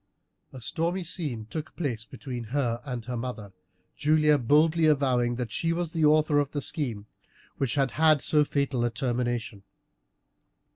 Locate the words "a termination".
8.83-9.61